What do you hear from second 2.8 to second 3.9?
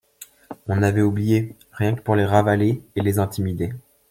et les intimider.